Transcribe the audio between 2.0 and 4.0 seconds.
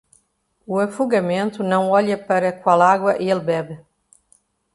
para qual água ele bebe.